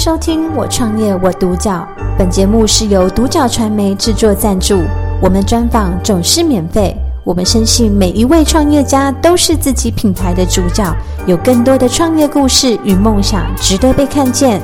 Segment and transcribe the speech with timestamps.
[0.00, 1.86] 收听《我创业我独角》，
[2.16, 4.82] 本节目是由独角传媒制作赞助，
[5.20, 6.96] 我们专访总是免费。
[7.22, 10.90] 我们深信每一位创业家都是自己品牌的主角，
[11.26, 14.62] 有更多的创业故事与梦想值得被看见。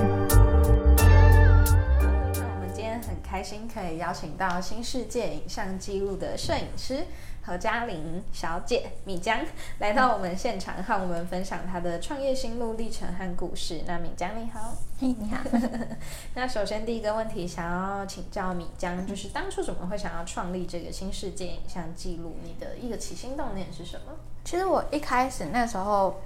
[1.07, 1.13] 那
[2.55, 7.05] 我们今天很开心可以邀请到新世界影像记录的摄影师。
[7.47, 9.39] 何嘉玲小姐米江
[9.79, 13.83] 来到我们现场，和我们分享她的创业心路历程和故事。
[13.87, 15.39] 那米江你好，嘿，你好。
[16.35, 22.35] 那首先第一个问题，想要请教米江，就是当初怎么会想要创立这个新世界影像记录？
[22.43, 24.13] 你的一个起心动念是什么？
[24.45, 26.21] 其实我一开始那时候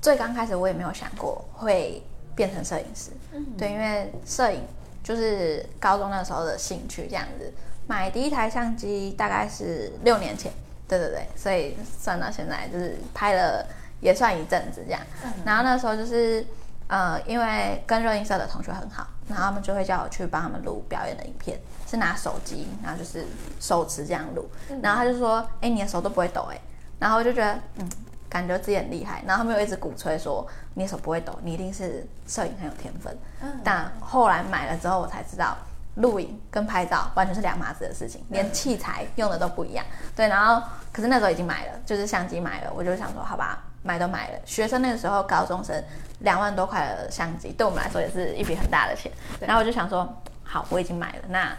[0.00, 2.00] 最刚开始，我也没有想过会
[2.36, 3.10] 变成摄影师。
[3.32, 4.62] 嗯，对，因为摄影
[5.02, 7.52] 就是高中那时候的兴趣，这样子。
[7.86, 10.50] 买第一台相机大概是六年前，
[10.88, 13.66] 对对对，所以算到现在就是拍了
[14.00, 15.00] 也算一阵子这样。
[15.24, 16.44] 嗯、然后那时候就是
[16.86, 23.26] 呃，因为跟热映社的同学很好，然后他们就会叫我去帮他们录表演的影片，是拿手机，然后就是
[23.60, 24.48] 手持这样录。
[24.70, 26.60] 嗯、然后他就说：“哎、欸，你的手都不会抖哎。”
[26.98, 27.88] 然后我就觉得嗯，
[28.28, 29.22] 感觉自己很厉害。
[29.26, 33.16] 然后他们又一直鼓吹说：“你的手不会抖，你一定是摄影很有天分。
[33.42, 35.56] 嗯”但后来买了之后，我才知道。
[35.96, 39.84] 录影跟拍照完全是两码子的事情，连器材用的都不一样。
[40.16, 40.60] 对，然后
[40.92, 44.38] 可是那时候已经买了，就是相机买了，我就想说，好吧，买都买了。
[44.44, 45.80] 学生那个时候，高中生
[46.20, 49.12] 两万多块的相机，对我们来说也是一笔很大的钱。
[49.40, 51.56] 然后我就想说，好，我已经买了，那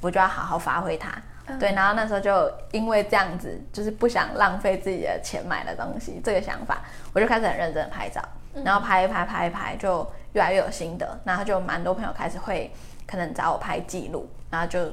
[0.00, 1.10] 我就要好好发挥它。
[1.60, 6.82] 对，然后那时候就因为这样子，就是不想浪费自己的钱买的东西，这个想法，
[7.12, 8.20] 我就开始很认真的拍照，
[8.64, 12.72] 然后拍一拍，拍一拍，就越来越有心得，然后就蛮多朋友开始会。
[13.06, 14.90] 可能找我拍记录，然后就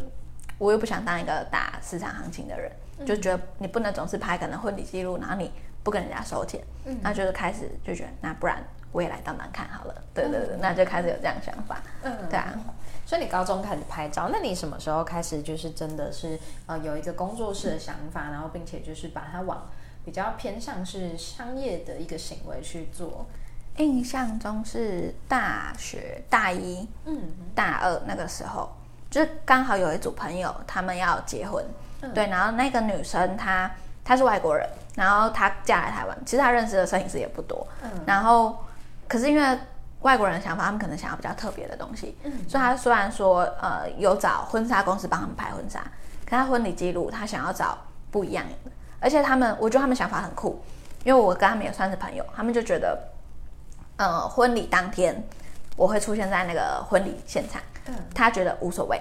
[0.58, 5.52] 我又不想当一个打市场行情的人，嗯、就觉得你不能总是拍可能婚礼记录，然后你
[5.84, 12.54] 不跟人家收钱，嗯，那就是开始就觉得那不然我也来当当看好了，对对对，嗯、那就开始有这样想法，嗯，对啊，
[13.06, 19.68] 所以你高中开始拍照，那你什么时候开始就是真的是呃有一个工作室的想法，嗯、然后并且就是把它往
[20.06, 23.26] 比较偏向是商业的一个行为去做？
[23.78, 27.20] 印象中是大学大一，嗯，
[27.56, 28.72] 大二那个时候，
[29.10, 31.66] 就是刚好有一组朋友他们要结婚，
[32.02, 33.72] 嗯、对，然后那个女生她
[34.04, 38.64] 她是外国人，然后她嫁来台湾，其实她认识的摄影师也不多，嗯，然后
[39.08, 39.60] 可是因为
[40.02, 45.80] 外国人的想法，他们可能想要比较特别的东西，嗯，所以她虽然说呃有找婚纱公司帮他们拍婚纱，
[46.26, 47.76] 可他婚礼记录他想要找
[48.12, 50.64] 不一样的，而且他们我觉得他们想法很酷，
[51.04, 53.10] 因为我跟他们也算是朋友，他们就觉得。
[53.98, 55.24] 呃，婚礼当天
[55.76, 57.62] 我会出现在那个婚礼现场。
[57.86, 58.98] 嗯，他觉得无所谓，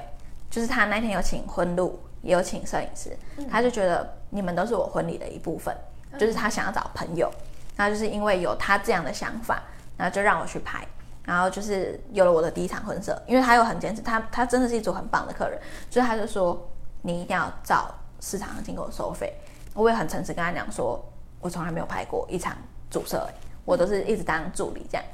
[0.51, 5.73] 就是他那天有请婚录，也有请摄影师，嗯、他就觉得你们都是我婚礼的一部分，
[6.11, 7.31] 嗯、就是他想要找朋友，
[7.77, 9.63] 然后就是因为有他这样的想法，
[9.97, 10.85] 然后就让我去拍，
[11.23, 16.69] 然后就是有了我的第一场婚摄，因为他又很坚持，他他真的是一组很棒的客人，所以他就说
[17.03, 17.89] 你一定要照
[18.21, 19.33] 市场行情给我收费，
[19.75, 21.01] 我也很诚实跟他讲说，
[21.41, 22.57] 我从来没有拍过一场
[22.91, 23.35] 主摄、欸。
[23.65, 25.05] 我都是一直当助理这样，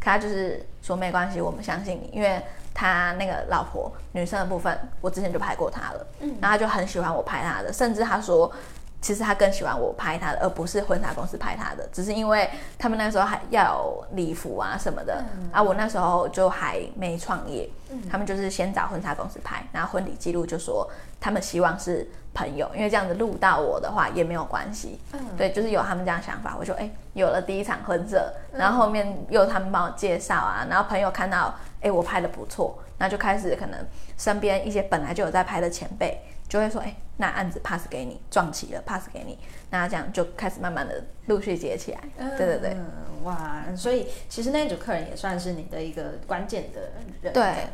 [0.00, 2.40] 他就是说没关系，我们相信你，因为
[2.72, 8.52] 他那个老婆女生的部分，我之前就拍过他了，嗯，然后他就很喜欢我拍他的，甚至他说，
[9.00, 33.78] 其实他更喜欢我拍他的，而不是婚纱公司拍他的，只是因为他们那时候还要有礼服啊什么的，嗯、啊，我那时候就还没创业，嗯、他们就是先找婚纱公司拍，然后婚礼记录就说他们希望是朋友，因为这样子录到我的话也没有关系，嗯，对，就是有他们这样想法，我就哎、欸、有了第一场婚摄，然后后面又他们帮我介绍啊，然后朋友看到哎、欸、我拍的不错，那就开始可能
[34.18, 39.38] 身边一些本来就有在拍的前辈就会说哎、欸、那案子 pass 给你，撞齐了 pass 给你，
[39.70, 42.76] 那这样就开始慢慢的陆续接起来，嗯、对对对，
[43.24, 46.92] 哇，所以其实那组客人也算是你的一个关键的
[47.22, 47.66] 人，对，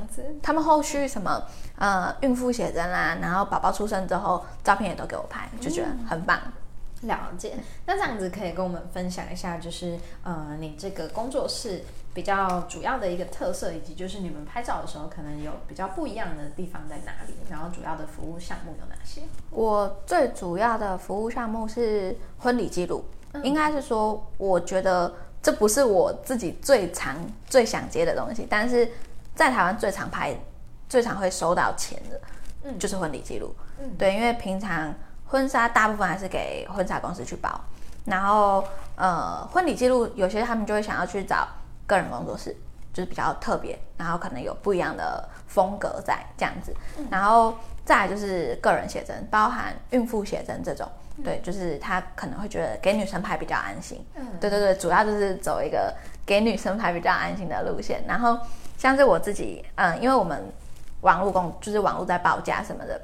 [0.42, 1.42] 他们后续什么
[1.76, 4.44] 呃孕妇写真啦，然后宝宝出生之后。
[4.62, 6.38] 照片也都给我拍，就觉得很棒。
[6.46, 6.52] 嗯、
[7.02, 7.54] 了解，
[7.86, 11.82] 那这样子可以跟我们分享一下，就是呃，你这个工作室
[12.14, 17.34] 比较主要的一个特色，以及就是你们拍照的时候可能有比较不一样的地方在哪里？
[17.50, 19.22] 然后主要的服务项目有哪些？
[19.50, 25.12] 我最主要的服务项目是婚礼记录，嗯、应该是说，我觉得
[25.42, 27.16] 这不是我自己最常、
[27.46, 28.88] 最想接的东西，但是
[29.34, 30.36] 在台湾最常拍、
[30.88, 32.20] 最常会收到钱的。
[32.64, 34.94] 嗯，就是婚礼记录，嗯，对，因为平常
[35.32, 37.50] 婚纱大部分还是给婚纱公司去包，
[38.04, 38.62] 然后
[38.96, 41.48] 呃，婚礼记录有些他们就会想要去找
[41.86, 42.54] 个人工作室，
[42.92, 46.76] 就是比较特别，然后可能有不一样的风格在这样子，
[47.10, 50.86] 然后再来就是个人写真，包含孕妇写真这种，
[51.24, 55.96] 对，就是他可能会觉得给女生拍比较安心，嗯，对对对，主要就是走一个
[56.26, 58.38] 给女生拍比较安心的路线，然后
[58.76, 60.44] 像是我自己，嗯，因为我们
[61.00, 63.00] 网络公就是网络在报价什么的，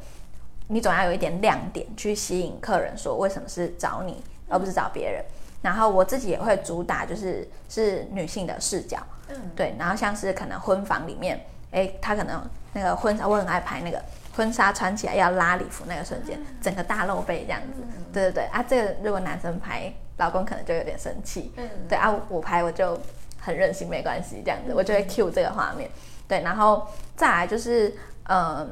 [0.69, 5.25] 你总要有一点亮点去吸引客人，说为什么是找你而不是找别人。
[5.61, 8.99] 然后我自己也会主打，就是是女性的视角，
[9.29, 9.75] 嗯，对。
[9.77, 12.41] 然后像是可能婚房里面，哎，他可能
[12.73, 14.01] 那个婚纱，我很爱拍那个
[14.37, 17.83] 婚纱穿起来要拉礼服那个瞬间，整个大露背这样子，
[18.13, 18.45] 对对对。
[18.53, 22.97] 啊，这个如果男生拍，老公可能就有点生气，嗯，对啊，我拍我就
[23.41, 25.91] 很任性，没关系这样子，我就会 cue 这个画面，
[26.29, 26.41] 对。
[26.43, 26.87] 然后
[27.17, 27.93] 再来就是，
[28.29, 28.71] 嗯，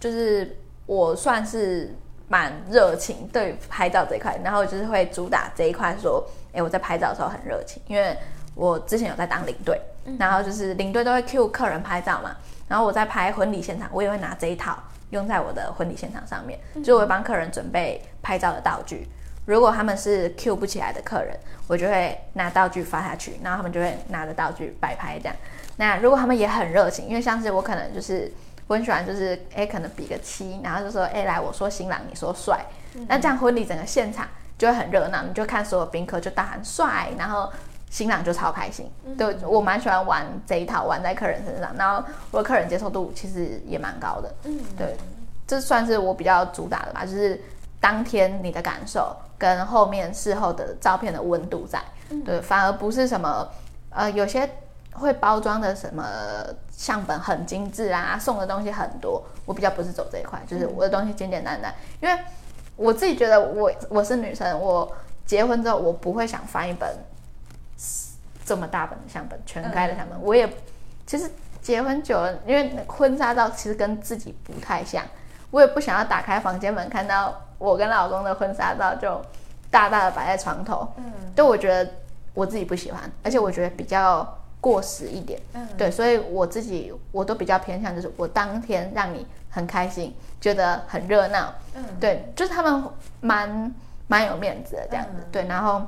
[0.00, 1.94] 就是我算是。
[2.26, 8.16] 蛮热情，对拍照这一块，然后就是会主打这一块，说，哎，我在拍照的时候很热情，因为
[8.54, 9.78] 我之前有在当领队，
[10.18, 12.34] 然后就是领队都会 cue 客人拍照嘛，
[12.66, 14.74] 然后我在拍婚礼现场，我也会拿这一套
[15.10, 19.06] 用在我的婚礼现场上面，就我会帮客人准备拍照的道具，
[19.44, 21.38] 如果他们是 cue 不起来的客人，
[21.68, 25.36] 我就会拿道具发下去，然后他们就会拿着道具摆拍这样。
[25.76, 28.32] 那如果他们也很热情，因为像是我可能就是。
[28.66, 32.64] 我很喜欢，就是哎，可能比个七，然后就说哎，来，我说新郎，你说帅，
[32.94, 34.26] 嗯、那这样婚礼整个现场
[34.56, 37.52] 就会很热闹，你就看所有宾客就大喊帅，然后
[37.90, 38.90] 新郎就超开心。
[39.04, 44.34] 嗯、对，我蛮喜欢玩这一套，玩在客人身上，然后我的客人接受度其实也蛮高的。
[44.44, 44.96] 嗯，对，
[45.46, 47.38] 这算是我比较主打的吧，就是
[47.80, 53.46] 当天你的感受跟后面事后的照片的温度在，嗯、对，反而不是什么
[53.90, 54.48] 呃有些。
[54.94, 56.04] 会包装的什么
[56.70, 59.22] 相本很精致啊，送的东西很多。
[59.44, 61.74] 我比较不是走这一块，就是我的东西简简单单。
[62.00, 62.18] 因为
[62.76, 64.90] 我自己觉得我我是女生，我
[65.26, 66.88] 结婚之后我不会想翻一本
[68.44, 70.18] 这么大本的相本，全开的相本。
[70.22, 70.48] 我也
[71.06, 71.30] 其实
[71.60, 75.04] 结婚久了，因为婚纱照其实跟自己不太像，
[75.50, 79.20] 我也不想要打开房间门看到我跟老公的婚纱照就
[79.70, 80.88] 大大的摆在床头。
[80.96, 81.90] 嗯，就我觉得
[82.32, 84.26] 我自己不喜欢，而且我觉得比较。
[84.64, 92.82] 过时一点，嗯，对，所以我自己我都比较偏向，就是我当天让你很开心，觉得很热闹，嗯，对，就是他们
[93.20, 93.74] 蛮
[94.06, 95.82] 蛮有面子的这样子，嗯、对，然后，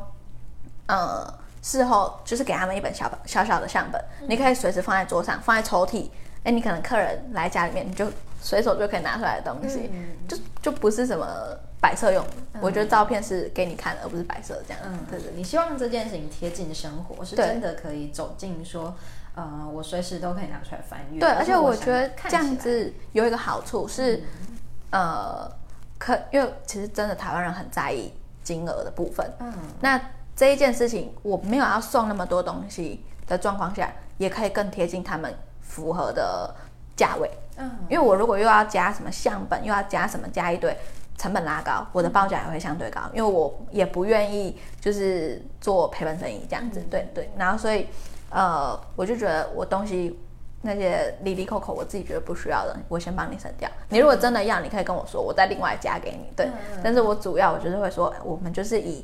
[0.88, 1.26] 呃，
[1.62, 6.10] 事后就是给他们一本小本小小的相本，嗯、你可以随时放在桌上，放在抽屉，
[6.44, 8.06] 哎，你可能客人来家里面，你就
[8.42, 11.26] 随手就可以拿出来的东西，嗯、就就不是什么。
[11.78, 12.24] 摆设用，
[12.54, 14.82] 嗯、我觉得照片是给你看的，而不是摆设这样。
[14.86, 18.96] 嗯，对对，你希望这件事情贴近生活，是真的可以走进说，
[19.34, 21.20] 对呃，我随时都可以拿出来翻阅。
[21.20, 24.16] 对，而且我觉得这样子有一个好处是，
[24.90, 25.52] 嗯、呃，
[25.98, 28.10] 可因为其实真的台湾人很在意
[28.42, 29.30] 金额的部分。
[29.38, 30.00] 嗯，那
[30.34, 36.52] 这一件事情我没有要送那么多东西的状况下，也可以更贴近他们符合的
[36.96, 37.30] 价位。
[37.58, 40.76] 嗯，因为我如果又要加什么相本，又要加什么加一堆。
[41.18, 47.30] 成本拉高，我的报价也会相对高，因为我也不愿意就是做赔本生意这样子，对对。
[47.38, 47.86] 然后所以，
[48.28, 50.20] 呃，我就觉得我东西
[50.60, 53.66] 那些里里扣扣，我自己觉得不需要的，我先帮你省掉。
[53.88, 56.30] 你如果真的要，你可以跟我说，我再另外加给你。
[56.36, 56.50] 对，
[56.84, 59.02] 但是我主要我就是会说，我们就是以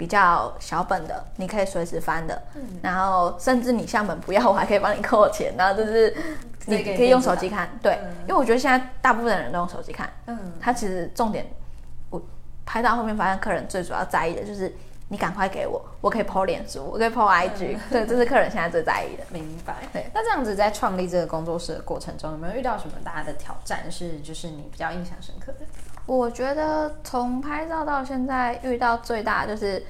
[0.00, 2.40] 比较小本的，你可以随时翻的，
[2.80, 5.52] 然后甚至你相本不要，我还可以帮你扣钱。
[5.58, 6.16] 然后就是。
[6.66, 10.08] 你可以用手机看，对，嗯、因为我觉得现在大部分的人都用手机看。
[10.26, 11.44] 嗯，他其实重点，
[12.10, 12.22] 我
[12.66, 14.72] 拍到后面发现，客人最主要在意的就是
[15.08, 19.24] 你赶快给我，我可以 po 脸书，我可以 po IG，嗯、 对，这是客人现在最在意的。
[19.30, 19.74] 明白。
[19.90, 23.90] 对，那这样子在创立这个工作室的过程中，有没有遇到什么大的挑战？
[23.90, 25.60] 是就是你比较印象深刻的？
[26.06, 29.84] 我觉得从拍照到现在遇到最大的就是，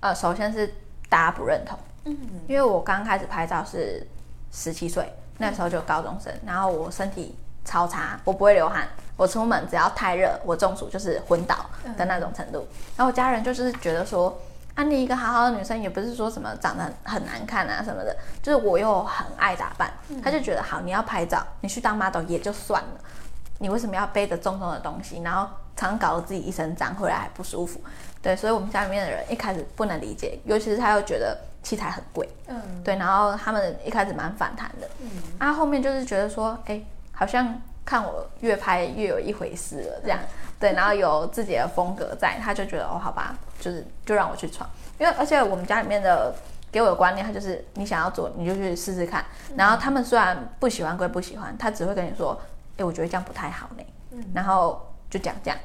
[0.00, 0.66] 呃，首先是
[1.08, 1.78] 大家不认同。
[2.04, 2.16] 嗯，
[2.46, 4.06] 因为我刚开始拍照是
[4.50, 5.12] 十七岁。
[5.36, 11.56] 那时候就高中生，然后我身体超差，我不会流汗，我出门只要太热，我中暑就是昏倒
[11.96, 12.64] 的那种程度。
[12.96, 14.40] 然后我家人就是觉得说，
[14.76, 19.92] 啊，你一个好好的女生，也不是说什么长得很很难看啊什么的，就是我又很爱打扮，
[20.22, 23.00] 他就觉得好，你要拍照，你去当 model 也就算了，
[23.64, 27.80] 你为什么要背着重重的东西，然后常常搞得自己一身脏，回来还不舒服？
[28.20, 31.36] 对，所以我们家里面的人一开始不能理解，尤其是他又觉得。
[31.64, 36.78] 器材很贵，嗯，对，然后他们一开始蛮反弹的，嗯，啊，后面就是觉得说，哎，
[37.10, 40.28] 好像看我越拍越有一回事了，这样，嗯、
[40.60, 44.68] 对，然后有自己的风格在，他就觉得哦，好吧，就是就让我去闯，
[44.98, 46.34] 因为而且我们家里面的
[46.70, 49.24] 给我的观念，他就是你想要做你就去试试看，
[49.56, 52.38] 然后他们虽然不喜欢归不喜欢，他只会跟你说，
[52.76, 55.58] 哎，我觉得这样不太好呢，嗯，然后就讲这样，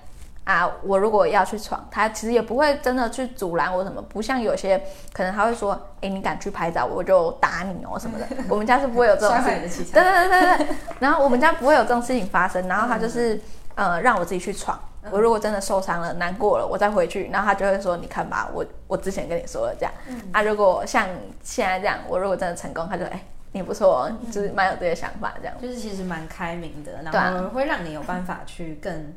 [0.43, 4.79] 啊，我如果要去闯，他其实也不会真的去阻拦我什么，不像有些
[5.11, 8.25] 可能他会说，哎，你敢去拍照，我就打你哦什么的。
[8.47, 10.67] 我们家是不会有这种事情，对对对对对。
[10.99, 13.35] 然后我们家不会有这种事情发生，然后他就是、
[13.75, 14.79] 嗯、呃让我自己去闯。
[15.11, 19.91] 我如果真的受伤了、难过了，我再回去，然后他就会说，你看吧，我我之前跟你说了这样。
[20.07, 21.07] 嗯、啊，如果像
[21.41, 23.23] 现在这样，我如果真的成功，他就哎。
[23.51, 29.13] 你不错，就是蛮有这些想法，这样、嗯、就是其实蛮开明的，然后会让你有办法去更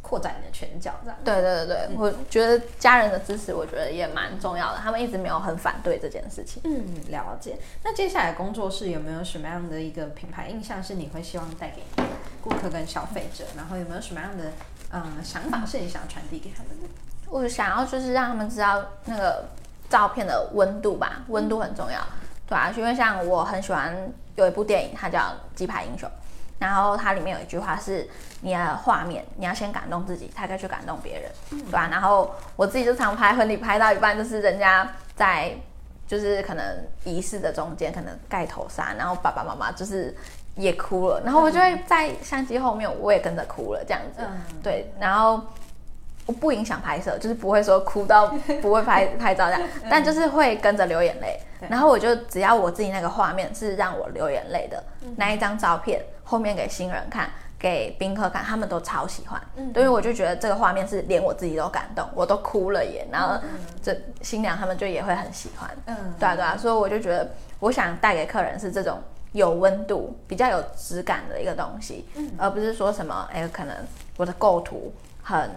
[0.00, 1.18] 扩展你的拳脚，这样。
[1.22, 6.62] 对对对对，嗯、我觉得家人的支持，我觉得也蛮重要的，他们一直没有很反对这件事情。
[6.64, 7.58] 嗯，了解。
[7.84, 11.82] 那接下来工作室有没有什么样的一个品牌印象是你会希望带给
[12.40, 13.44] 顾客跟消费者？
[13.56, 14.44] 然后有没有什么样的
[14.90, 16.88] 嗯想法是你想传递给他们的？
[17.28, 19.44] 我想要就是让他们知道那个
[19.88, 22.00] 照片的温度吧，温度很重要。
[22.00, 23.96] 嗯对啊，因为像我很喜欢
[24.34, 25.18] 有一部电影，它叫
[25.54, 26.08] 《鸡排英雄》，
[26.58, 28.08] 然后它里面有一句话是：
[28.40, 31.88] 你的画面你要先感动自己，才可以去感动别人，嗯、对吧、啊？
[31.88, 35.52] 然后我自己就常拍婚礼，拍到一半就是人家在
[36.08, 36.64] 就是可能
[37.04, 40.12] 仪式的中间可能盖头纱，然后爸爸妈妈就是
[40.56, 45.40] 也哭了，然后我就会在相机后面我也跟着哭了这样子，嗯、对，然后。
[46.32, 48.28] 不影响拍摄，就是不会说哭到
[48.60, 51.40] 不会拍 拍照这样，但就是会跟着流眼泪。
[51.68, 54.82] 然后我就只要我自己那个画面是让我流眼泪的
[55.16, 59.38] 那一张照片，后面给新人看，给宾客看，他们都超喜欢。
[59.56, 63.06] 嗯，因为我就觉得这个画面是连我自己都感动，我都哭了耶。
[63.12, 63.38] 然后
[63.82, 65.70] 这新娘他们就也会很喜欢。
[65.84, 68.98] 嗯，对啊对啊，所以我就觉得我想带给客人是这种
[69.32, 72.08] 有温度、比较有质感的一个东西，
[72.38, 73.76] 而不是说什么哎，可能
[74.16, 74.90] 我的构图
[75.22, 75.50] 很。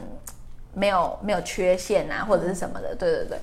[0.74, 3.38] 没有没有缺陷啊，或者是什么的，嗯、对对对，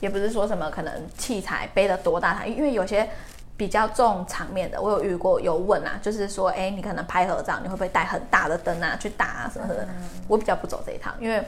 [0.00, 3.08] 也不是说什么可能器材背得多大台，因为有些
[3.56, 9.82] 比较重场面的，我有遇过有问啊，就是说，哎，你可能拍合照，你会不会带很大的灯啊去打啊什么的？
[9.84, 11.42] 嗯、我比较不走这一套，因为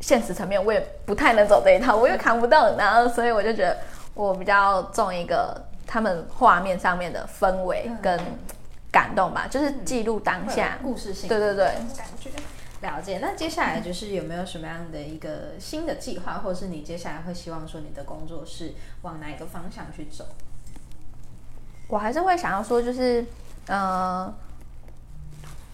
[0.00, 3.76] 现实层面我也不太能走这一套，我又扛不动，然后所以我就觉得
[4.14, 8.18] 我比较重一个他们画面上面的氛围跟
[8.92, 10.78] 感动吧，嗯、就是记录当下。
[10.82, 11.64] 故事性，对对对，
[11.96, 12.30] 感觉。
[12.82, 20.26] 了解，那接下来就是有没有什么样的一个新的计划，或者是你接下来会希望说你的工作是往哪一个方向去走？
[21.88, 23.24] 我还是会想要说，就是，
[23.66, 24.32] 呃，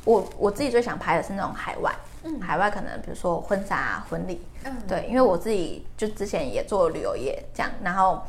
[0.04, 1.92] 我我自己最想拍的是那种海外，
[2.22, 8.22] 嗯，海外可能比如说婚纱、婚礼，嗯，对，因为我自己就之前也做旅游业这样，然后。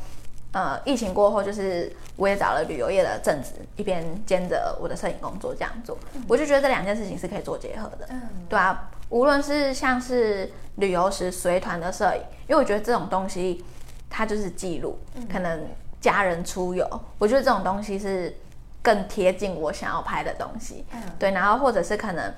[0.54, 8.06] 呃，疫情过后，就是我也找了旅游业的正职，一边兼着我的摄影工作这样做，嗯、我就觉得这两件事情是可以做结合的。
[8.10, 13.64] 嗯，对啊，无论是像是旅游时随团的摄影，因为我觉得这种东西
[14.08, 15.66] 它就是记录，嗯、可能
[16.00, 18.32] 家人出游，我觉得这种东西是
[18.80, 20.86] 更贴近我想要拍的东西。
[20.92, 22.32] 嗯，对，然后或者是可能。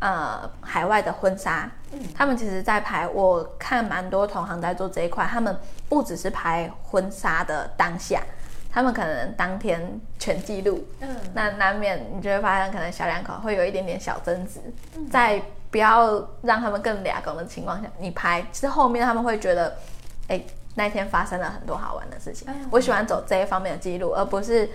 [0.00, 5.56] 呃，海外的婚纱，嗯，他们其实，在拍，我看蛮多同行在做这一块，他们
[5.88, 8.22] 不只是拍婚纱的当下，
[8.70, 14.60] 他们可能当天全记录，嗯，那难免你就会发现，可能小两口会有一点点小争执，
[14.94, 19.74] 嗯，在不要让他们更俩公的情况下，你拍，其实后面他们会觉得，
[20.28, 20.38] 哎，
[20.74, 24.68] 那天发生了很多好玩的事情，嗯，我喜欢走这一方面的记录，而不是，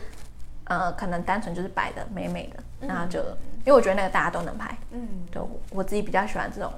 [0.63, 3.23] 呃，可能单纯就是摆的美美的，嗯，然后就。
[3.69, 6.73] 因为我觉得那个大家都能拍，嗯，对，我自己比较喜欢这种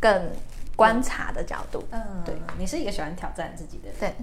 [0.00, 0.32] 更
[0.74, 4.14] 观察的角度，嗯，对，你是一个喜欢挑战自己的人，对，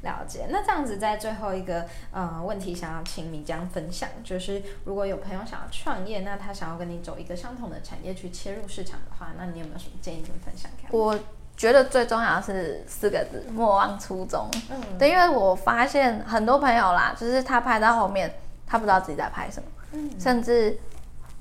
[0.00, 0.46] 了解。
[0.48, 10.70] 那这样子，在最后一个呃问题，想要请米江分享，就是如果有朋友想要创业，那他想要跟你走一个相同的产业去切入市场的话，那你有没有什么建议跟分享？
[10.90, 11.18] 我
[11.54, 14.48] 觉得最重要的是四个字：莫忘初衷。
[14.70, 18.34] 嗯，对，因为我发现很多朋友啦，就是他拍到后面，
[18.66, 20.78] 他不知道自己在拍什么，嗯，甚至。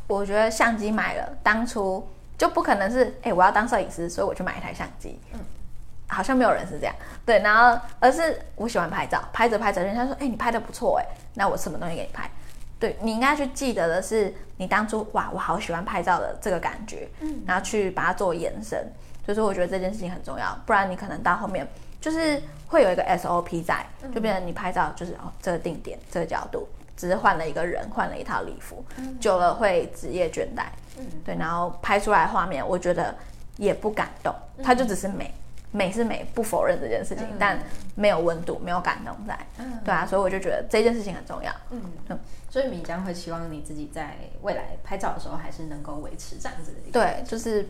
[0.08, 2.08] 我觉得相机买了，当初
[2.38, 5.20] 就不可能是，哎、欸，我要当摄影师，所以我去买一台相机。
[5.34, 5.40] 嗯，
[6.08, 6.96] 好像没有人是这样，
[7.26, 7.40] 对。
[7.40, 12.30] 然后，而是我喜欢拍照，拍着拍着，人家说，哎、欸，你拍的不错，哎，那我什么东西给你拍？
[12.78, 18.80] 对，你应该去记得的是，你当初哇，我好喜欢拍照的这个感觉，嗯，然后去把它做延伸。
[19.26, 21.68] 所以说我觉得这件事情很重要，不然你可能到后面
[22.00, 23.84] 就是会有一个 SOP 在，
[24.14, 26.68] 就变成你拍照就是哦，这个定点，这个角度。
[26.96, 30.66] 只是换了一个人，换了一套礼服，嗯、久了会职业倦怠。
[30.98, 33.14] 嗯，对，然后拍出来画面，我觉得
[33.58, 35.34] 也不感动，嗯、它就只是美，
[35.72, 37.60] 美是美，不否认这件事情，嗯、但
[37.96, 39.38] 没有温度，没有感动在。
[39.58, 41.52] 嗯，对啊，所以我就觉得这件事情很重要。
[41.72, 46.94] 嗯，嗯，所以米江会希望你自己在未来拍照的时候，还是能够维持这样子的一个。
[46.94, 47.68] 对，就是，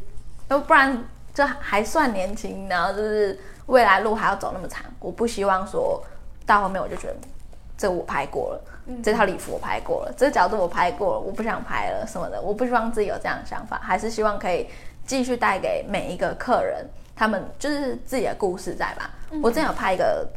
[0.49, 1.03] 要不然
[1.33, 6.03] 就还算年轻，然后就是未来路还要走那么长，我不希望说
[6.45, 7.15] 到后面我就觉得。
[7.77, 14.67] 这我拍过了，嗯、这套礼服我拍过了，这个角度我拍过了，我不想拍了什么的，我不希望自己有这样的想法，还是希望可以
[15.05, 19.11] 继续带给每一个客人，他们就是自己的故事在吧？
[19.31, 20.27] 嗯、我之前有拍一个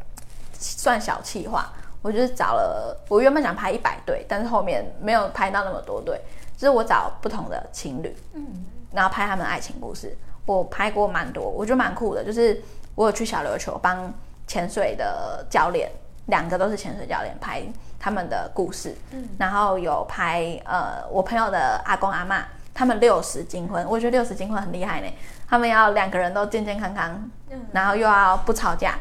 [0.52, 6.20] 算小企划，我就是找了，我原本想拍一百对，但是后面没有拍到那么多对，
[6.56, 10.16] 就是我找不同的情侣，嗯，然后拍他们的爱情故事。
[10.46, 12.58] 我拍过蛮多，我觉得蛮酷的，就是
[12.94, 14.10] 我有去小琉球帮
[14.46, 15.90] 潜水的教练，
[16.28, 17.62] 两个都是潜水教练拍
[17.98, 22.46] 他们的故事，嗯，然后有拍呃我朋友的阿公阿妈。
[22.74, 25.08] 他们六十金婚，我觉得六十金婚很厉害呢。
[25.48, 27.28] 他们要两个人都健健康康，
[27.72, 28.96] 然后又要不吵架，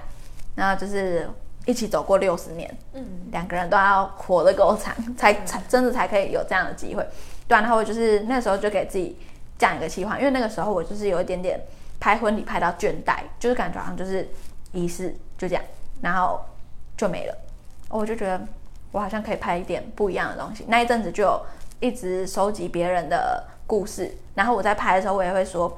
[0.56, 1.30] 然后就是
[1.68, 7.08] 一起走过六十年，嗯，两个人都要活得够长，才才真的才可以有这样的机会。
[7.48, 9.16] 对啊，然后我就是那时候就给自己
[9.60, 11.62] 这样一个计划，因为那个时候我就是有一点点
[12.00, 14.28] 拍婚礼拍到倦怠，就是感觉好像就是
[14.72, 15.64] 仪式就这样，
[16.02, 16.44] 然后
[16.98, 17.38] 就没了。
[17.90, 18.42] 我就觉得
[18.92, 20.66] 我好像可以拍一点不一样的东西。
[20.68, 21.40] 那一阵子就
[21.80, 23.42] 一直收集别人的。
[23.70, 25.78] 故事，然后我在拍的时候，我也会说，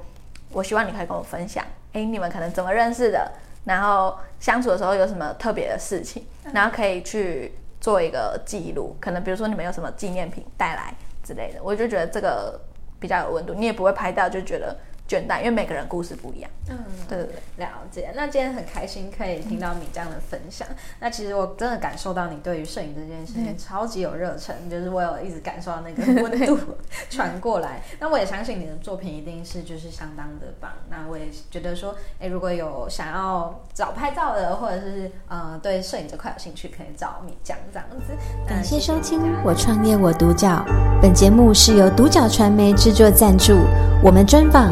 [0.52, 3.32] 我希望你可以跟我分享，诶，你们可能怎么认识的，
[3.66, 6.24] 然后相处的时候有什么特别的事情，
[6.54, 12.62] 然后可以去做一个记录，可能比如说你们有什么纪念品带来之类的，我就觉得这个
[13.00, 14.78] 比较有温度，你也不会拍到就觉得。
[15.10, 16.50] 倦怠，因为每个人故事不一样。
[16.70, 18.12] 嗯，对对对，了解。
[18.16, 20.68] 那今天很开心可以听到你这样的分享。
[20.70, 26.60] 嗯、那其实我真的感受到你对于摄影这件事情超级有热忱，嗯、就是我有一直感受到那个温度
[27.10, 27.82] 传过来。
[28.00, 30.72] 那我也相信你的作品一定是就是相当的棒。
[30.89, 38.13] 那我也觉得说，哎，如果有想要找拍照的，或者是呃对摄影这块有兴趣，可以找米酱这样子。
[38.48, 40.63] 感谢收听《我创业我独角》，
[41.01, 43.56] 本节目是由独角传媒制作赞助，
[44.04, 44.72] 我们专访